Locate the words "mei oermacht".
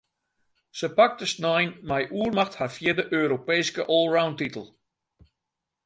1.91-2.57